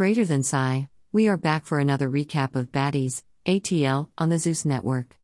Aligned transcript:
Greater 0.00 0.24
than 0.24 0.42
Psy, 0.42 0.84
we 1.12 1.28
are 1.28 1.36
back 1.36 1.66
for 1.66 1.78
another 1.78 2.08
recap 2.08 2.56
of 2.56 2.72
Baddies, 2.72 3.22
ATL, 3.44 4.08
on 4.16 4.30
the 4.30 4.38
Zeus 4.38 4.64
Network. 4.64 5.18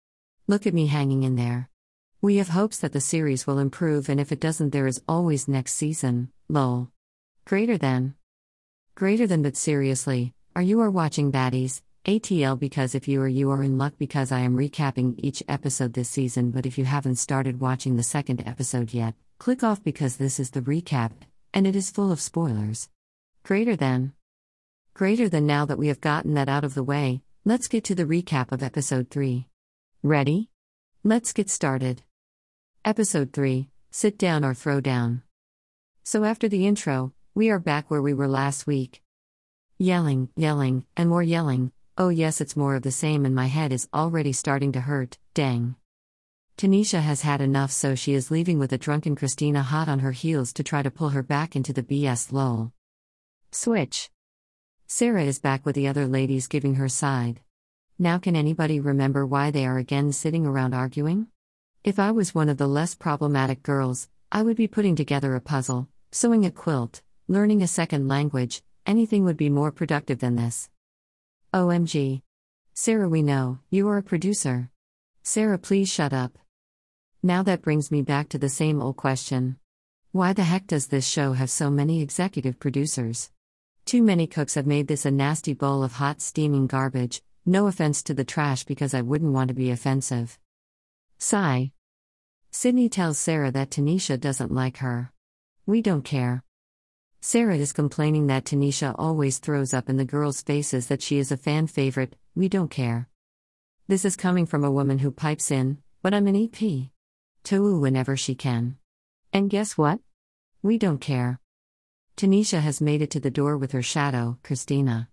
Look 0.46 0.67
at 0.67 0.75
me 0.75 0.87
hanging 0.87 1.22
in 1.22 1.34
there. 1.34 1.71
We 2.21 2.37
have 2.37 2.49
hopes 2.50 2.76
that 2.80 2.92
the 2.92 3.00
series 3.00 3.46
will 3.46 3.58
improve, 3.58 4.10
and 4.10 4.20
if 4.20 4.32
it 4.32 4.38
doesn't, 4.38 4.74
there 4.74 4.86
is 4.86 5.00
always 5.08 5.48
next 5.48 5.76
season. 5.76 6.30
Lol. 6.50 6.90
Greater 7.46 7.78
than. 7.78 8.16
Greater 8.94 9.26
than, 9.26 9.40
but 9.40 9.56
seriously, 9.56 10.34
are 10.54 10.61
you 10.61 10.79
are 10.80 10.90
watching 10.90 11.32
Baddies, 11.32 11.80
ATL 12.04 12.58
because 12.58 12.95
if 12.95 13.08
you 13.08 13.22
are, 13.22 13.29
you 13.29 13.50
are 13.52 13.62
in 13.62 13.79
luck 13.79 13.95
because 13.98 14.30
I 14.30 14.40
am 14.40 14.58
recapping 14.58 15.14
each 15.16 15.43
episode 15.48 15.95
this 15.95 16.11
season, 16.11 16.50
but 16.50 16.66
if 16.66 16.77
you 16.77 16.84
haven't 16.84 17.16
started 17.16 17.62
watching 17.62 17.96
the 17.96 18.02
second 18.02 18.46
episode 18.46 18.93
yet, 18.93 19.14
click 19.38 19.64
off 19.64 19.82
because 19.82 20.18
this 20.18 20.38
is 20.38 20.50
the 20.50 20.61
recap, 20.61 21.12
and 21.54 21.66
it 21.66 21.74
is 21.74 21.90
full 21.90 22.12
of 22.12 22.20
spoilers. 22.20 22.90
Greater 23.43 23.74
than. 23.74 24.12
Greater 24.96 25.28
than 25.28 25.44
now 25.44 25.66
that 25.66 25.76
we 25.76 25.88
have 25.88 26.00
gotten 26.00 26.32
that 26.32 26.48
out 26.48 26.64
of 26.64 26.73
the 26.73 26.82
way, 26.82 27.20
let's 27.45 27.68
get 27.68 27.84
to 27.84 27.95
the 27.95 28.06
recap 28.06 28.50
of 28.50 28.62
episode 28.62 29.10
3. 29.10 29.46
Ready? 30.02 30.48
Let's 31.04 31.34
get 31.34 31.50
started. 31.50 32.02
Episode 32.82 33.30
3 33.34 33.68
Sit 33.90 34.16
Down 34.16 34.42
or 34.42 34.54
Throw 34.54 34.80
Down. 34.80 35.23
So, 36.02 36.24
after 36.24 36.48
the 36.48 36.66
intro, 36.66 37.12
we 37.34 37.51
are 37.51 37.59
back 37.59 37.90
where 37.90 38.01
we 38.01 38.14
were 38.14 38.27
last 38.27 38.66
week. 38.66 39.02
Yelling, 39.77 40.30
yelling, 40.34 40.87
and 40.96 41.10
more 41.10 41.23
yelling. 41.23 41.73
Oh, 41.98 42.09
yes, 42.09 42.40
it's 42.40 42.56
more 42.56 42.74
of 42.74 42.82
the 42.82 42.90
same, 42.90 43.26
and 43.26 43.34
my 43.34 43.48
head 43.48 43.74
is 43.74 43.90
already 43.92 44.32
starting 44.32 44.73
to 44.73 44.80
hurt. 44.80 45.18
Dang. 45.34 45.76
Tanisha 46.56 47.02
has 47.02 47.20
had 47.20 47.42
enough, 47.42 47.70
so 47.70 47.95
she 47.95 48.15
is 48.15 48.30
leaving 48.30 48.59
with 48.59 48.73
a 48.73 48.78
drunken 48.78 49.15
Christina 49.15 49.62
hot 49.62 49.90
on 49.90 49.98
her 49.98 50.12
heels 50.12 50.54
to 50.54 50.62
try 50.62 50.82
to 50.82 50.90
pull 50.90 51.10
her 51.10 51.23
back 51.23 51.54
into 51.54 51.74
the 51.74 51.82
BS 51.82 52.32
lol. 52.32 52.73
Switch. 53.52 54.09
Sarah 54.88 55.24
is 55.24 55.40
back 55.40 55.66
with 55.66 55.74
the 55.74 55.88
other 55.88 56.06
ladies 56.06 56.46
giving 56.46 56.76
her 56.76 56.88
side. 56.88 57.40
Now, 57.98 58.18
can 58.18 58.36
anybody 58.36 58.79
remember 58.79 59.26
why 59.26 59.51
they 59.51 59.66
are 59.66 59.78
again 59.78 60.12
sitting 60.12 60.46
around 60.46 60.74
arguing? 60.74 61.26
If 61.82 61.98
I 61.98 62.12
was 62.12 62.37
one 62.37 62.48
of 62.48 62.56
the 62.56 62.68
less 62.68 62.95
problematic 62.95 63.65
girls, 63.65 64.09
I 64.31 64.43
would 64.43 64.56
be 64.56 64.69
putting 64.69 64.94
together 64.94 65.34
a 65.34 65.41
puzzle, 65.41 65.88
sewing 66.12 66.44
a 66.47 66.53
quilt, 66.53 67.03
learning 67.26 67.62
a 67.62 67.66
second 67.66 68.06
language, 68.06 68.62
anything 68.87 69.25
would 69.25 69.37
be 69.37 69.50
more 69.50 69.72
productive 69.72 70.20
than 70.20 70.37
this. 70.37 70.70
OMG. 71.53 72.22
Sarah, 72.72 73.09
we 73.09 73.22
know, 73.22 73.59
you 73.71 73.88
are 73.88 73.98
a 73.98 74.04
producer. 74.04 74.71
Sarah, 75.25 75.59
please 75.59 75.91
shut 75.91 76.12
up. 76.12 76.38
Now 77.25 77.43
that 77.43 77.62
brings 77.62 77.91
me 77.91 78.03
back 78.03 78.28
to 78.28 78.38
the 78.38 78.48
same 78.48 78.81
old 78.81 78.97
question. 78.97 79.56
Why 80.12 80.32
the 80.32 80.44
heck 80.44 80.69
does 80.69 80.87
this 80.87 81.09
show 81.09 81.32
have 81.32 81.50
so 81.50 81.71
many 81.71 82.03
executive 82.03 82.60
producers? 82.60 83.31
Too 83.87 84.03
many 84.03 84.26
cooks 84.26 84.56
have 84.56 84.66
made 84.66 84.88
this 84.88 85.06
a 85.06 85.12
nasty 85.12 85.54
bowl 85.54 85.84
of 85.84 85.92
hot 85.92 86.20
steaming 86.20 86.66
garbage, 86.66 87.22
no 87.44 87.69
offense 87.69 88.03
to 88.03 88.15
the 88.15 88.25
trash 88.25 88.65
because 88.65 88.94
I 88.94 89.00
wouldn't 89.00 89.32
want 89.32 89.47
to 89.47 89.54
be 89.54 89.70
offensive. 89.70 90.41
Sigh. 91.19 91.70
Sydney 92.50 92.88
tells 92.88 93.16
Sarah 93.16 93.53
that 93.53 93.70
Tanisha 93.70 94.19
doesn't 94.19 94.50
like 94.50 94.78
her. 94.78 95.12
We 95.66 95.82
don't 95.82 96.03
care. 96.03 96.43
Sarah 97.20 97.54
is 97.54 97.72
complaining 97.72 98.26
that 98.26 98.44
Tanisha 98.44 98.93
always 98.98 99.38
throws 99.38 99.72
up 99.72 99.88
in 99.88 99.98
the 99.98 100.04
girls' 100.04 100.43
faces 100.43 100.88
that 100.88 101.00
she 101.00 101.19
is 101.19 101.31
a 101.31 101.37
fan 101.37 101.69
favorite, 101.69 102.16
we 102.34 102.48
don't 102.48 102.72
care. 102.72 103.09
This 103.87 104.04
is 104.04 104.16
coming 104.16 104.47
from 104.47 104.65
a 104.65 104.71
woman 104.71 104.98
who 104.98 105.12
pipes 105.12 105.53
in, 105.53 105.78
but 106.03 106.12
I'm 106.12 106.26
an 106.26 106.34
EP. 106.34 106.91
To 107.44 107.78
whenever 107.78 108.16
she 108.16 108.34
can. 108.34 108.78
And 109.32 109.48
guess 109.48 109.78
what? 109.78 110.00
We 110.60 110.76
don't 110.76 111.00
care. 111.00 111.38
Tanisha 112.16 112.62
has 112.62 112.81
made 112.81 113.03
it 113.03 113.10
to 113.10 113.20
the 113.20 113.31
door 113.31 113.59
with 113.59 113.72
her 113.72 113.82
shadow, 113.82 114.38
Christina. 114.42 115.10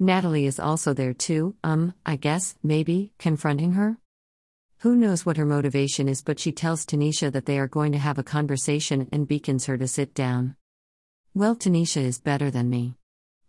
Natalie 0.00 0.46
is 0.46 0.58
also 0.58 0.92
there 0.92 1.14
too, 1.14 1.54
um, 1.62 1.94
I 2.04 2.16
guess, 2.16 2.56
maybe, 2.60 3.12
confronting 3.20 3.74
her? 3.74 3.98
Who 4.78 4.96
knows 4.96 5.24
what 5.24 5.36
her 5.36 5.46
motivation 5.46 6.08
is, 6.08 6.22
but 6.22 6.40
she 6.40 6.50
tells 6.50 6.84
Tanisha 6.84 7.30
that 7.30 7.46
they 7.46 7.56
are 7.60 7.68
going 7.68 7.92
to 7.92 7.98
have 7.98 8.18
a 8.18 8.24
conversation 8.24 9.08
and 9.12 9.28
beacons 9.28 9.66
her 9.66 9.78
to 9.78 9.86
sit 9.86 10.12
down. 10.12 10.56
Well, 11.34 11.54
Tanisha 11.54 12.02
is 12.02 12.18
better 12.18 12.50
than 12.50 12.68
me. 12.68 12.96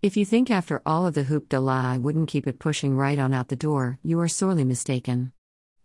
If 0.04 0.16
you 0.16 0.24
think 0.24 0.52
after 0.52 0.84
all 0.86 1.08
of 1.08 1.16
the 1.16 1.24
hoop 1.24 1.50
de 1.50 1.60
la 1.60 1.94
I 1.94 1.98
wouldn't 1.98 2.30
keep 2.30 2.46
it 2.46 2.60
pushing 2.60 2.96
right 2.96 3.18
on 3.18 3.34
out 3.34 3.48
the 3.48 3.56
door, 3.56 3.98
you 4.04 4.20
are 4.20 4.28
sorely 4.28 4.64
mistaken. 4.64 5.32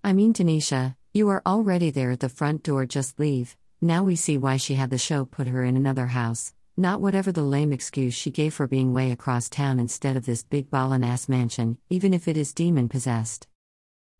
I 0.05 0.13
mean, 0.13 0.35
Tanisha, 0.35 0.97
you 1.15 1.31
are 1.31 1.41
already 1.47 1.89
there 1.91 2.11
at 2.11 2.21
the 2.21 2.29
front 2.29 2.63
door, 2.63 2.85
just 2.85 3.19
leave. 3.19 3.57
Now 3.81 4.05
we 4.05 4.17
see 4.17 4.37
why 4.37 4.59
she 4.59 4.75
had 4.75 4.91
the 4.91 4.99
show 4.99 5.25
put 5.25 5.47
her 5.47 5.65
in 5.65 5.79
another 5.79 6.09
house 6.09 6.53
not 6.77 7.01
whatever 7.01 7.33
the 7.33 7.43
lame 7.43 7.73
excuse 7.73 8.13
she 8.13 8.31
gave 8.31 8.53
for 8.53 8.67
being 8.67 8.93
way 8.93 9.11
across 9.11 9.49
town 9.49 9.81
instead 9.81 10.17
of 10.17 10.27
this 10.27 10.43
big 10.43 10.71
ballin' 10.71 11.03
ass 11.03 11.29
mansion, 11.29 11.79
even 11.89 12.13
if 12.13 12.29
it 12.29 12.37
is 12.37 12.53
demon 12.53 12.89
possessed. 12.89 13.47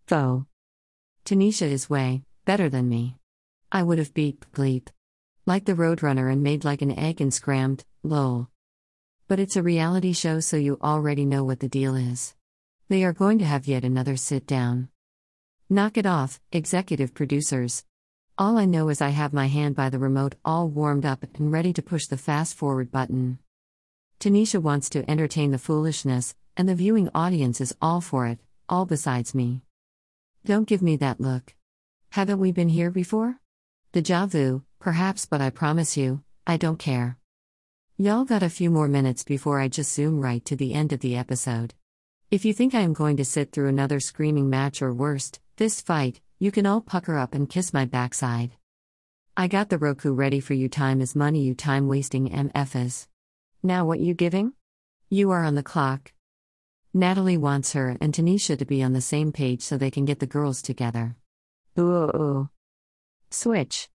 Though. 0.07 0.47
Tanisha 1.25 1.67
is 1.67 1.91
way 1.91 2.23
better 2.47 2.69
than 2.69 2.89
me. 2.89 3.17
I 3.71 3.83
would 3.83 3.99
have 3.99 4.15
beat 4.15 4.41
bleep. 4.53 4.89
Like 5.45 5.65
the 5.65 5.75
Roadrunner 5.75 6.33
and 6.33 6.43
made 6.43 6.65
like 6.65 6.81
an 6.81 6.99
egg 6.99 7.21
and 7.21 7.35
scrammed, 7.35 7.85
lol. 8.03 8.49
But 9.29 9.41
it's 9.41 9.57
a 9.57 9.63
reality 9.63 10.13
show, 10.13 10.41
so 10.41 10.57
you 10.57 10.79
already 10.81 11.25
know 11.25 11.45
what 11.45 11.61
the 11.61 11.69
deal 11.69 11.95
is. 11.97 12.35
They 12.89 13.05
are 13.05 13.13
going 13.13 13.41
to 13.41 13.45
have 13.45 13.67
yet 13.67 13.85
another 13.85 14.17
sit 14.17 14.47
down. 14.47 14.89
Knock 15.69 15.99
it 15.99 16.07
off, 16.07 16.41
executive 16.53 17.13
producers. 17.13 17.85
All 18.39 18.59
I 18.59 18.67
know 18.67 18.91
is 18.91 19.01
I 19.01 19.09
have 19.09 19.33
my 19.33 19.47
hand 19.47 19.75
by 19.75 19.89
the 19.89 19.99
remote 19.99 20.35
all 20.45 20.69
warmed 20.69 21.07
up 21.07 21.25
and 21.39 21.51
ready 21.51 21.73
to 21.73 21.81
push 21.81 22.07
the 22.07 22.19
fast 22.19 22.55
forward 22.55 22.93
button. 22.93 23.39
Tanisha 24.21 24.61
wants 24.61 24.91
to 24.91 25.11
entertain 25.11 25.53
the 25.53 25.59
foolishness, 25.59 26.35
and 26.55 26.69
the 26.69 26.75
viewing 26.75 27.09
audience 27.15 27.63
is 27.63 27.75
all 27.81 28.03
for 28.03 28.27
it, 28.27 28.39
all 28.69 28.85
besides 28.85 29.35
me. 29.35 29.63
Don't 30.45 30.69
give 30.69 30.83
me 30.83 30.97
that 30.97 31.19
look. 31.19 31.55
Haven't 32.11 32.39
we 32.39 32.53
been 32.53 32.69
here 32.69 32.91
before? 32.91 33.41
Deja 33.93 34.27
vu, 34.27 34.65
perhaps, 34.81 35.25
but 35.25 35.41
I 35.41 35.49
promise 35.49 35.97
you, 35.97 36.23
I 36.47 36.59
don't 36.59 36.79
care. 36.79 37.17
Y'all 37.97 38.27
got 38.27 38.43
a 38.43 38.51
few 38.51 38.69
more 38.71 38.87
minutes 38.87 39.25
before 39.25 39.61
I 39.61 39.69
just 39.69 39.95
zoom 39.95 40.21
right 40.21 40.45
to 40.45 40.57
the 40.57 40.75
end 40.75 40.93
of 40.93 41.01
the 41.01 41.17
episode. 41.17 41.73
If 42.31 42.45
you 42.45 42.53
think 42.53 42.75
I 42.75 42.81
am 42.81 42.93
going 42.93 43.17
to 43.17 43.25
sit 43.25 43.53
through 43.53 43.69
another 43.69 43.99
screaming 43.99 44.51
match 44.51 44.83
or 44.83 44.93
worst, 44.93 45.41
this 45.57 45.81
fight, 45.81 46.21
you 46.39 46.51
can 46.51 46.67
all 46.67 46.83
pucker 46.83 47.17
up 47.17 47.35
and 47.35 47.49
kiss 47.49 47.73
my 47.73 47.87
backside. 47.87 48.53
I 49.37 49.49
got 49.49 49.71
the 49.71 49.79
Roku 49.79 50.13
ready 50.13 50.41
for 50.41 50.55
you. 50.55 50.69
Time 50.69 51.01
is 51.01 51.17
money, 51.17 51.43
you 51.43 51.55
time 51.55 51.89
wasting 51.89 52.29
MFs. 52.29 53.07
Now, 53.63 53.87
what 53.87 54.01
you 54.01 54.13
giving? 54.13 54.53
You 55.09 55.31
are 55.31 55.45
on 55.45 55.55
the 55.55 55.63
clock. 55.63 56.13
Natalie 56.93 57.39
wants 57.39 57.73
her 57.73 57.97
and 58.01 58.13
Tanisha 58.13 58.59
to 58.59 58.65
be 58.65 58.83
on 58.83 58.93
the 58.93 59.01
same 59.01 59.33
page 59.33 59.63
so 59.63 59.77
they 59.77 59.91
can 59.91 60.05
get 60.05 60.19
the 60.19 60.27
girls 60.27 60.61
together. 60.61 61.17
Ooh. 61.79 62.49
Switch. 63.31 63.89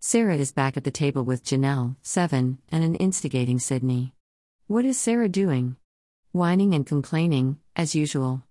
Sarah 0.00 0.36
is 0.36 0.52
back 0.52 0.76
at 0.76 0.84
the 0.84 0.90
table 0.90 1.24
with 1.24 1.44
Janelle, 1.44 1.96
7, 2.02 2.58
and 2.70 2.84
an 2.84 2.94
instigating 2.96 3.58
Sydney. 3.58 4.14
What 4.66 4.84
is 4.84 4.98
Sarah 4.98 5.28
doing? 5.28 5.76
Whining 6.32 6.74
and 6.74 6.86
complaining, 6.86 7.58
as 7.76 7.94
usual. 7.94 8.42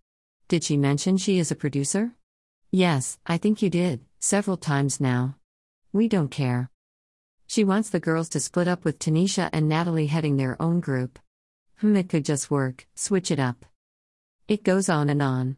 Did 0.47 0.63
she 0.63 0.77
mention 0.77 1.17
she 1.17 1.39
is 1.39 1.51
a 1.51 1.55
producer? 1.55 2.13
Yes, 2.71 3.17
I 3.25 3.37
think 3.37 3.63
you 3.63 3.69
did, 3.71 4.01
several 4.19 4.55
times 4.55 4.99
now. 4.99 5.37
We 5.91 6.07
don't 6.07 6.29
care. 6.29 6.69
She 7.47 7.63
wants 7.63 7.89
the 7.89 7.99
girls 7.99 8.29
to 8.29 8.39
split 8.39 8.67
up 8.67 8.85
with 8.85 8.99
Tanisha 8.99 9.49
and 9.51 9.67
Natalie 9.67 10.05
heading 10.05 10.37
their 10.37 10.55
own 10.61 10.79
group. 10.79 11.17
Hmm, 11.77 11.95
it 11.95 12.09
could 12.09 12.25
just 12.25 12.51
work, 12.51 12.85
switch 12.93 13.31
it 13.31 13.39
up. 13.39 13.65
It 14.47 14.63
goes 14.63 14.87
on 14.87 15.09
and 15.09 15.19
on. 15.19 15.57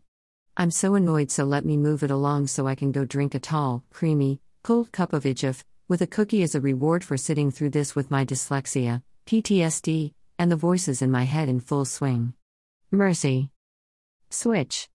I'm 0.56 0.72
so 0.72 0.96
annoyed, 0.96 1.32
so 1.32 1.44
let 1.44 1.66
me 1.66 1.76
move 1.76 2.02
it 2.02 2.12
along 2.12 2.48
so 2.48 2.66
I 2.66 2.76
can 2.76 2.94
go 2.94 3.04
drink 3.04 3.36
a 3.36 3.40
tall, 3.40 3.84
creamy, 3.92 4.40
cold 4.64 4.94
cup 4.94 5.12
of 5.12 5.24
Ijif, 5.24 5.66
with 5.90 6.02
a 6.02 6.08
cookie 6.08 6.44
as 6.44 6.56
a 6.56 6.62
reward 6.62 7.04
for 7.04 7.18
sitting 7.18 7.52
through 7.52 7.72
this 7.72 7.94
with 7.94 8.10
my 8.10 8.24
dyslexia, 8.24 9.04
PTSD, 9.26 10.14
and 10.40 10.50
the 10.50 10.56
voices 10.56 11.02
in 11.02 11.12
my 11.12 11.24
head 11.24 11.50
in 11.50 11.60
full 11.60 11.84
swing. 11.84 12.36
Mercy. 12.90 13.50
Switch. 14.30 14.91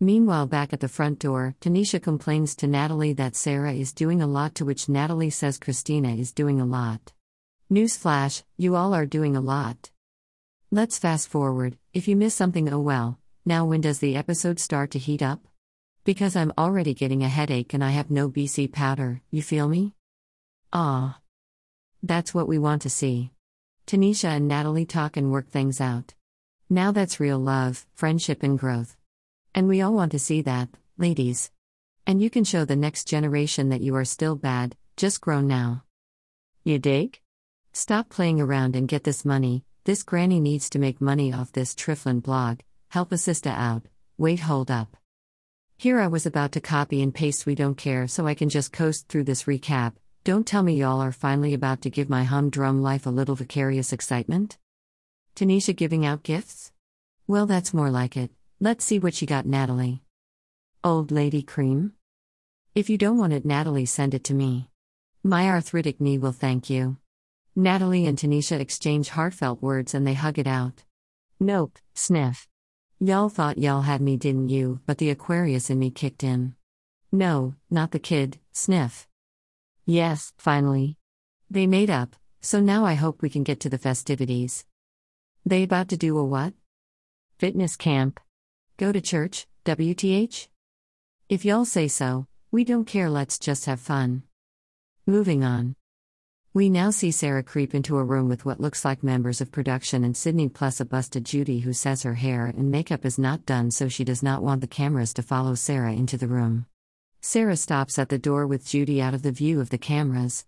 Meanwhile, 0.00 0.46
back 0.46 0.72
at 0.72 0.80
the 0.80 0.88
front 0.88 1.20
door, 1.20 1.54
Tanisha 1.60 2.02
complains 2.02 2.56
to 2.56 2.66
Natalie 2.66 3.12
that 3.14 3.36
Sarah 3.36 3.72
is 3.72 3.92
doing 3.92 4.20
a 4.20 4.26
lot, 4.26 4.54
to 4.56 4.64
which 4.64 4.88
Natalie 4.88 5.30
says 5.30 5.58
Christina 5.58 6.14
is 6.14 6.32
doing 6.32 6.60
a 6.60 6.66
lot. 6.66 7.12
Newsflash, 7.72 8.42
you 8.56 8.74
all 8.74 8.92
are 8.92 9.06
doing 9.06 9.36
a 9.36 9.40
lot. 9.40 9.90
Let's 10.70 10.98
fast 10.98 11.28
forward, 11.28 11.78
if 11.92 12.08
you 12.08 12.16
miss 12.16 12.34
something, 12.34 12.72
oh 12.72 12.80
well. 12.80 13.18
Now, 13.46 13.64
when 13.66 13.80
does 13.80 14.00
the 14.00 14.16
episode 14.16 14.58
start 14.58 14.90
to 14.92 14.98
heat 14.98 15.22
up? 15.22 15.46
Because 16.02 16.34
I'm 16.34 16.52
already 16.58 16.92
getting 16.92 17.22
a 17.22 17.28
headache 17.28 17.72
and 17.72 17.84
I 17.84 17.90
have 17.90 18.10
no 18.10 18.28
BC 18.28 18.72
powder, 18.72 19.22
you 19.30 19.42
feel 19.42 19.68
me? 19.68 19.94
Ah. 20.72 21.20
That's 22.02 22.34
what 22.34 22.48
we 22.48 22.58
want 22.58 22.82
to 22.82 22.90
see. 22.90 23.30
Tanisha 23.86 24.28
and 24.28 24.48
Natalie 24.48 24.86
talk 24.86 25.16
and 25.16 25.30
work 25.30 25.48
things 25.48 25.80
out. 25.80 26.14
Now 26.68 26.90
that's 26.90 27.20
real 27.20 27.38
love, 27.38 27.86
friendship, 27.94 28.42
and 28.42 28.58
growth. 28.58 28.96
And 29.54 29.68
we 29.68 29.82
all 29.82 29.92
want 29.92 30.12
to 30.12 30.18
see 30.18 30.42
that, 30.42 30.68
ladies. 30.98 31.50
And 32.06 32.20
you 32.20 32.28
can 32.28 32.44
show 32.44 32.64
the 32.64 32.74
next 32.76 33.06
generation 33.06 33.68
that 33.68 33.82
you 33.82 33.94
are 33.94 34.04
still 34.04 34.34
bad, 34.34 34.76
just 34.96 35.20
grown 35.20 35.46
now. 35.46 35.84
You 36.64 36.78
dig? 36.78 37.20
Stop 37.72 38.08
playing 38.08 38.40
around 38.40 38.74
and 38.76 38.88
get 38.88 39.04
this 39.04 39.24
money, 39.24 39.64
This 39.84 40.02
granny 40.02 40.40
needs 40.40 40.70
to 40.70 40.78
make 40.78 41.02
money 41.02 41.30
off 41.30 41.52
this 41.52 41.74
Triflin 41.74 42.22
blog. 42.22 42.60
Help 42.88 43.12
a 43.12 43.18
sister 43.18 43.50
out. 43.50 43.82
Wait, 44.16 44.40
hold 44.40 44.70
up. 44.70 44.96
Here 45.76 46.00
I 46.00 46.06
was 46.06 46.24
about 46.24 46.52
to 46.52 46.60
copy 46.62 47.02
and 47.02 47.14
paste 47.14 47.44
We 47.44 47.54
Don't 47.54 47.76
Care 47.76 48.08
so 48.08 48.26
I 48.26 48.32
can 48.32 48.48
just 48.48 48.72
coast 48.72 49.08
through 49.08 49.24
this 49.24 49.44
recap. 49.44 49.92
Don't 50.24 50.46
tell 50.46 50.62
me 50.62 50.76
y'all 50.76 51.02
are 51.02 51.12
finally 51.12 51.52
about 51.52 51.82
to 51.82 51.90
give 51.90 52.08
my 52.08 52.24
humdrum 52.24 52.80
life 52.80 53.04
a 53.04 53.10
little 53.10 53.34
vicarious 53.34 53.92
excitement? 53.92 54.56
Tanisha 55.36 55.76
giving 55.76 56.06
out 56.06 56.22
gifts? 56.22 56.72
Well, 57.26 57.44
that's 57.44 57.74
more 57.74 57.90
like 57.90 58.16
it. 58.16 58.30
Let's 58.64 58.82
see 58.82 58.98
what 58.98 59.12
she 59.12 59.26
got, 59.26 59.44
Natalie. 59.44 60.00
Old 60.82 61.10
lady 61.10 61.42
cream? 61.42 61.92
If 62.74 62.88
you 62.88 62.96
don't 62.96 63.18
want 63.18 63.34
it, 63.34 63.44
Natalie, 63.44 63.84
send 63.84 64.14
it 64.14 64.24
to 64.24 64.32
me. 64.32 64.70
My 65.22 65.50
arthritic 65.50 66.00
knee 66.00 66.16
will 66.16 66.32
thank 66.32 66.70
you. 66.70 66.96
Natalie 67.54 68.06
and 68.06 68.16
Tanisha 68.16 68.58
exchange 68.58 69.10
heartfelt 69.10 69.60
words 69.60 69.92
and 69.92 70.06
they 70.06 70.14
hug 70.14 70.38
it 70.38 70.46
out. 70.46 70.82
Nope, 71.38 71.78
sniff. 71.92 72.48
Y'all 72.98 73.28
thought 73.28 73.58
y'all 73.58 73.82
had 73.82 74.00
me, 74.00 74.16
didn't 74.16 74.48
you? 74.48 74.80
But 74.86 74.96
the 74.96 75.10
Aquarius 75.10 75.68
in 75.68 75.78
me 75.78 75.90
kicked 75.90 76.24
in. 76.24 76.54
No, 77.12 77.56
not 77.68 77.90
the 77.90 77.98
kid, 77.98 78.38
sniff. 78.52 79.06
Yes, 79.84 80.32
finally. 80.38 80.96
They 81.50 81.66
made 81.66 81.90
up, 81.90 82.16
so 82.40 82.60
now 82.60 82.86
I 82.86 82.94
hope 82.94 83.20
we 83.20 83.28
can 83.28 83.44
get 83.44 83.60
to 83.60 83.68
the 83.68 83.76
festivities. 83.76 84.64
They 85.44 85.64
about 85.64 85.90
to 85.90 85.98
do 85.98 86.16
a 86.16 86.24
what? 86.24 86.54
Fitness 87.38 87.76
camp. 87.76 88.20
Go 88.76 88.90
to 88.90 89.00
church, 89.00 89.46
WTH? 89.64 90.48
If 91.28 91.44
y'all 91.44 91.64
say 91.64 91.86
so, 91.86 92.26
we 92.50 92.64
don't 92.64 92.86
care, 92.86 93.08
let's 93.08 93.38
just 93.38 93.66
have 93.66 93.78
fun. 93.78 94.24
Moving 95.06 95.44
on. 95.44 95.76
We 96.54 96.68
now 96.68 96.90
see 96.90 97.12
Sarah 97.12 97.44
creep 97.44 97.72
into 97.72 97.98
a 97.98 98.02
room 98.02 98.28
with 98.28 98.44
what 98.44 98.58
looks 98.58 98.84
like 98.84 99.04
members 99.04 99.40
of 99.40 99.52
production 99.52 100.02
and 100.02 100.16
Sydney 100.16 100.48
plus 100.48 100.80
a 100.80 100.84
busted 100.84 101.24
Judy 101.24 101.60
who 101.60 101.72
says 101.72 102.02
her 102.02 102.14
hair 102.14 102.46
and 102.46 102.72
makeup 102.72 103.04
is 103.04 103.16
not 103.16 103.46
done 103.46 103.70
so 103.70 103.88
she 103.88 104.02
does 104.02 104.24
not 104.24 104.42
want 104.42 104.60
the 104.60 104.66
cameras 104.66 105.14
to 105.14 105.22
follow 105.22 105.54
Sarah 105.54 105.92
into 105.92 106.16
the 106.16 106.26
room. 106.26 106.66
Sarah 107.20 107.56
stops 107.56 107.96
at 107.96 108.08
the 108.08 108.18
door 108.18 108.44
with 108.44 108.66
Judy 108.66 109.00
out 109.00 109.14
of 109.14 109.22
the 109.22 109.30
view 109.30 109.60
of 109.60 109.70
the 109.70 109.78
cameras. 109.78 110.46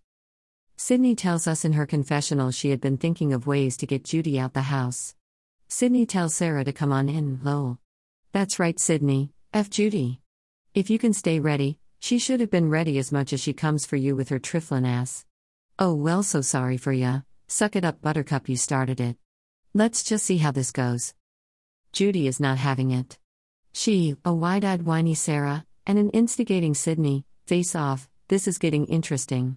Sydney 0.77 1.15
tells 1.15 1.47
us 1.47 1.65
in 1.65 1.75
her 1.75 1.87
confessional 1.87 2.51
she 2.51 2.71
had 2.71 2.81
been 2.81 2.97
thinking 2.97 3.33
of 3.33 3.47
ways 3.47 3.77
to 3.77 3.87
get 3.87 4.03
Judy 4.03 4.37
out 4.37 4.53
the 4.53 4.63
house. 4.63 5.15
Sydney 5.69 6.07
tells 6.07 6.35
Sarah 6.35 6.65
to 6.65 6.73
come 6.73 6.91
on 6.91 7.09
in, 7.09 7.39
lol. 7.45 7.79
That's 8.37 8.59
right, 8.59 8.79
Sydney, 8.79 9.31
F. 9.55 9.71
Judy. 9.71 10.21
If 10.75 10.91
you 10.91 10.99
can 10.99 11.15
stay 11.15 11.41
ready, 11.41 11.79
she 11.99 12.19
should 12.19 12.41
have 12.41 12.51
been 12.51 12.69
ready 12.69 12.99
as 12.99 13.11
much 13.11 13.33
as 13.33 13.41
she 13.41 13.55
comes 13.55 13.87
for 13.87 13.97
you 13.97 14.15
with 14.15 14.29
her 14.29 14.39
triflin 14.39 14.87
ass. 14.87 15.25
Oh 15.79 15.95
well, 15.95 16.23
so 16.23 16.43
sorry 16.43 16.77
for 16.77 16.93
ya. 16.93 17.21
Suck 17.49 17.77
it 17.77 17.83
up, 17.83 18.03
Buttercup, 18.03 18.47
you 18.47 18.59
started 18.59 19.01
it. 19.01 19.17
Let's 19.73 20.03
just 20.03 20.27
see 20.27 20.37
how 20.37 20.51
this 20.51 20.71
goes. 20.71 21.15
Judy 21.95 22.27
is 22.27 22.39
not 22.39 22.59
having 22.59 22.91
it. 22.91 23.19
She, 23.73 24.17
a 24.23 24.35
wide 24.35 24.67
eyed, 24.67 24.83
whiny 24.83 25.15
Sarah, 25.15 25.65
and 25.87 25.99
an 25.99 26.11
instigating 26.11 26.75
Sydney, 26.75 27.25
face 27.47 27.75
off, 27.75 28.07
this 28.29 28.47
is 28.47 28.59
getting 28.59 28.85
interesting. 28.85 29.57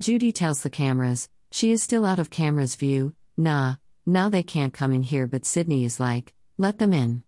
Judy 0.00 0.30
tells 0.30 0.62
the 0.62 0.70
cameras, 0.70 1.28
she 1.50 1.72
is 1.72 1.82
still 1.82 2.06
out 2.06 2.20
of 2.20 2.30
camera's 2.30 2.76
view, 2.76 3.16
nah, 3.36 3.74
now 4.06 4.28
they 4.28 4.44
can't 4.44 4.72
come 4.72 4.92
in 4.92 5.02
here, 5.02 5.26
but 5.26 5.44
Sydney 5.44 5.84
is 5.84 5.98
like, 5.98 6.32
let 6.58 6.78
them 6.78 6.92
in. 6.92 7.24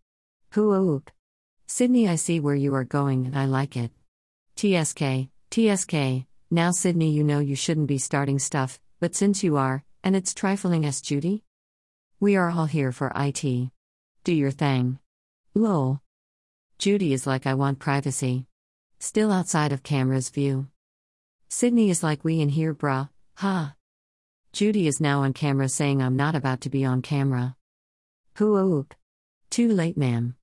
Who 0.53 0.75
oop. 0.75 1.11
Sydney, 1.67 2.09
I 2.09 2.17
see 2.17 2.41
where 2.41 2.55
you 2.55 2.75
are 2.75 2.85
going 2.85 3.27
and 3.27 3.39
I 3.39 3.45
like 3.45 3.77
it. 3.77 3.93
TSK, 4.57 5.29
TSK, 5.51 6.27
now, 6.53 6.73
Sydney, 6.73 7.13
you 7.13 7.23
know 7.23 7.39
you 7.39 7.55
shouldn't 7.55 7.87
be 7.87 7.99
starting 7.99 8.41
stuff, 8.41 8.81
but 8.99 9.15
since 9.15 9.45
you 9.45 9.57
are, 9.57 9.85
and 10.03 10.17
it's 10.17 10.35
trifling 10.35 10.85
as 10.85 11.01
Judy? 11.01 11.45
We 12.19 12.35
are 12.35 12.51
all 12.51 12.67
here 12.67 12.91
for 12.91 13.13
IT. 13.15 13.71
Do 14.25 14.35
your 14.35 14.51
thing. 14.51 14.99
Lol. 15.55 16.01
Judy 16.79 17.13
is 17.13 17.25
like, 17.25 17.47
I 17.47 17.55
want 17.55 17.79
privacy. 17.79 18.47
Still 18.99 19.31
outside 19.31 19.71
of 19.71 19.85
camera's 19.85 20.29
view. 20.29 20.67
Sydney 21.49 21.89
is 21.89 22.03
like, 22.03 22.25
we 22.25 22.41
in 22.41 22.49
here, 22.49 22.75
bruh, 22.75 23.11
ha. 23.37 23.77
Judy 24.53 24.89
is 24.89 25.01
now 25.01 25.23
on 25.23 25.33
camera 25.33 25.69
saying, 25.69 26.03
I'm 26.03 26.17
not 26.17 26.35
about 26.35 26.63
to 26.63 26.71
be 26.71 26.85
on 26.85 27.01
camera. 27.01 27.55
Who 28.39 28.59
oop. 28.59 28.93
Too 29.51 29.69
late, 29.69 29.97
ma'am. 29.97 30.35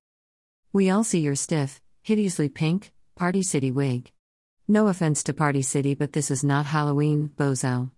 We 0.70 0.90
all 0.90 1.02
see 1.02 1.20
your 1.20 1.34
stiff, 1.34 1.80
hideously 2.02 2.50
pink, 2.50 2.92
Party 3.16 3.42
City 3.42 3.70
wig. 3.70 4.12
No 4.68 4.88
offense 4.88 5.22
to 5.22 5.32
Party 5.32 5.62
City, 5.62 5.94
but 5.94 6.12
this 6.12 6.30
is 6.30 6.44
not 6.44 6.66
Halloween, 6.66 7.30
bozo. 7.36 7.90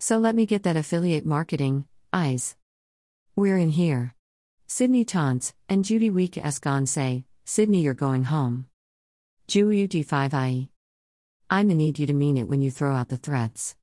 So 0.00 0.18
let 0.18 0.34
me 0.34 0.44
get 0.44 0.64
that 0.64 0.76
affiliate 0.76 1.24
marketing, 1.24 1.84
eyes. 2.12 2.56
We're 3.36 3.56
in 3.56 3.68
here. 3.68 4.16
Sydney 4.66 5.04
taunts, 5.04 5.54
and 5.68 5.84
Judy 5.84 6.10
weak 6.10 6.36
as 6.36 6.58
gone 6.58 6.86
say, 6.86 7.24
Sydney, 7.44 7.82
you're 7.82 7.94
going 7.94 8.24
home. 8.24 8.66
Jew 9.46 9.86
5 9.86 10.34
IE. 10.34 10.70
I'ma 11.48 11.72
need 11.72 12.00
you 12.00 12.06
to 12.08 12.12
mean 12.12 12.36
it 12.36 12.48
when 12.48 12.62
you 12.62 12.72
throw 12.72 12.96
out 12.96 13.10
the 13.10 13.16
threats. 13.16 13.76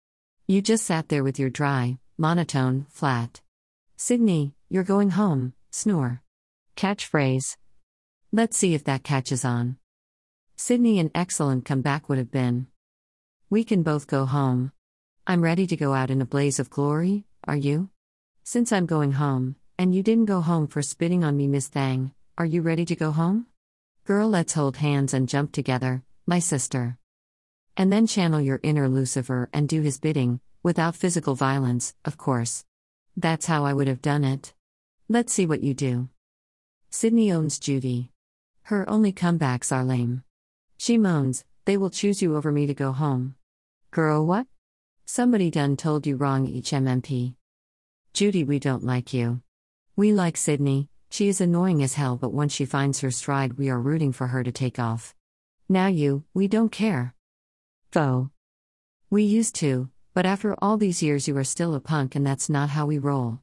You 0.46 0.62
just 0.62 0.84
sat 0.84 1.08
there 1.08 1.24
with 1.24 1.40
your 1.40 1.50
dry, 1.50 2.00
monotone, 2.18 2.86
flat. 2.90 3.40
Sydney, 3.96 4.56
you're 4.70 4.84
going 4.84 5.12
home, 5.12 5.54
snore. 5.72 6.22
Catchphrase. 6.76 7.56
Let's 8.38 8.58
see 8.58 8.74
if 8.74 8.84
that 8.84 9.06
catches 9.06 9.46
on. 9.46 9.78
Sydney, 10.58 11.00
an 11.00 11.10
excellent 11.16 11.64
comeback 11.64 12.10
would 12.10 12.18
have 12.18 12.32
been. 12.32 12.68
We 13.50 13.64
can 13.64 13.82
both 13.82 14.08
go 14.08 14.26
home. 14.26 14.74
I'm 15.26 15.42
ready 15.42 15.66
to 15.68 15.78
go 15.78 15.94
out 15.94 16.10
in 16.10 16.22
a 16.22 16.26
blaze 16.26 16.60
of 16.60 16.70
glory, 16.70 17.24
are 17.46 17.56
you? 17.56 17.92
Since 18.44 18.74
I'm 18.74 18.88
going 18.88 19.14
home, 19.14 19.56
and 19.80 19.96
you 19.96 20.04
didn't 20.04 20.26
go 20.26 20.42
home 20.42 20.68
for 20.68 20.82
spitting 20.82 21.24
on 21.24 21.38
me, 21.38 21.48
Miss 21.48 21.70
Thang, 21.70 22.12
are 22.38 22.46
you 22.46 22.62
ready 22.62 22.84
to 22.84 22.94
go 22.94 23.12
home? 23.12 23.48
Girl, 24.04 24.28
let's 24.28 24.52
hold 24.52 24.76
hands 24.76 25.14
and 25.14 25.30
jump 25.30 25.54
together, 25.54 26.04
my 26.28 26.40
sister. 26.40 26.98
And 27.78 27.90
then 27.90 28.06
channel 28.06 28.42
your 28.42 28.60
inner 28.64 28.90
Lucifer 28.90 29.48
and 29.54 29.70
do 29.70 29.82
his 29.82 29.98
bidding, 29.98 30.42
without 30.62 30.98
physical 30.98 31.36
violence, 31.36 31.94
of 32.04 32.18
course. 32.18 32.66
That's 33.16 33.46
how 33.46 33.64
I 33.64 33.72
would 33.72 33.88
have 33.88 34.02
done 34.02 34.26
it. 34.26 34.54
Let's 35.08 35.32
see 35.32 35.46
what 35.46 35.64
you 35.64 35.74
do. 35.74 36.10
Sydney 36.90 37.32
owns 37.32 37.60
Judy. 37.60 38.12
Her 38.70 38.90
only 38.90 39.14
comebacks 39.14 39.72
are 39.72 39.84
lame. 39.84 40.24
She 40.78 40.98
moans, 40.98 41.46
They 41.66 41.78
will 41.78 41.92
choose 41.92 42.24
you 42.24 42.36
over 42.36 42.52
me 42.52 42.66
to 42.66 42.74
go 42.74 42.94
home. 42.94 43.36
Girl, 43.92 44.26
what? 44.26 44.48
Somebody 45.06 45.52
done 45.52 45.78
told 45.78 46.08
you 46.08 46.16
wrong, 46.16 46.48
HMMP. 46.48 47.36
Judy, 48.12 48.44
we 48.44 48.58
don't 48.58 48.84
like 48.84 49.14
you. 49.14 49.44
We 49.96 50.14
like 50.14 50.36
Sydney, 50.36 50.90
she 51.12 51.28
is 51.28 51.40
annoying 51.40 51.84
as 51.84 51.94
hell, 51.94 52.18
but 52.18 52.34
once 52.34 52.54
she 52.54 52.66
finds 52.66 53.02
her 53.02 53.12
stride, 53.12 53.54
we 53.54 53.70
are 53.70 53.80
rooting 53.80 54.12
for 54.12 54.28
her 54.28 54.44
to 54.44 54.52
take 54.52 54.80
off. 54.80 55.14
Now 55.70 55.86
you, 55.86 56.24
we 56.34 56.48
don't 56.48 56.72
care. 56.72 57.14
Foe. 57.92 58.32
We 59.12 59.22
used 59.22 59.54
to, 59.58 59.90
but 60.16 60.26
after 60.26 60.56
all 60.58 60.78
these 60.78 61.04
years, 61.04 61.28
you 61.28 61.38
are 61.38 61.44
still 61.44 61.76
a 61.76 61.80
punk, 61.80 62.16
and 62.16 62.26
that's 62.26 62.50
not 62.50 62.72
how 62.72 62.88
we 62.88 62.98
roll. 62.98 63.42